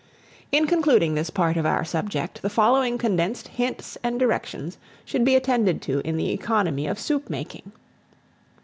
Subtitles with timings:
[0.51, 5.35] In concluding this part of our subject, the following condensed hints and directions should be
[5.35, 7.79] attended to in the economy of soup making: I.